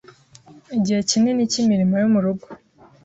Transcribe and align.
igice 0.75 0.99
kinini 1.09 1.49
cy’imirimo 1.51 1.95
yo 2.01 2.07
mu 2.13 2.19
rugo. 2.25 2.45